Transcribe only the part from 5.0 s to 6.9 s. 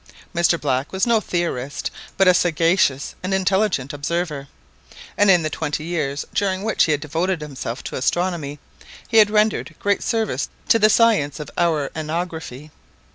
and in the twenty years during which